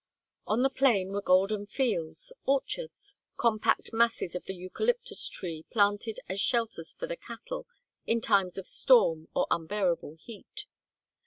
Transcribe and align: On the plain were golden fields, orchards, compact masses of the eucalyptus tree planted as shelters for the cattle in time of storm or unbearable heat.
On 0.47 0.63
the 0.63 0.71
plain 0.71 1.11
were 1.11 1.21
golden 1.21 1.67
fields, 1.67 2.33
orchards, 2.47 3.17
compact 3.37 3.93
masses 3.93 4.33
of 4.33 4.45
the 4.45 4.55
eucalyptus 4.55 5.29
tree 5.29 5.63
planted 5.71 6.19
as 6.27 6.41
shelters 6.41 6.91
for 6.93 7.05
the 7.05 7.15
cattle 7.15 7.67
in 8.07 8.19
time 8.19 8.49
of 8.57 8.65
storm 8.65 9.27
or 9.35 9.45
unbearable 9.51 10.15
heat. 10.15 10.65